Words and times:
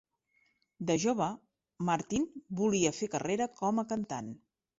De 0.89 0.95
jove, 1.03 1.27
Martin 1.89 2.25
volia 2.63 2.93
fer 3.01 3.11
carrera 3.19 3.49
com 3.61 3.85
a 3.85 3.87
cantant. 3.95 4.35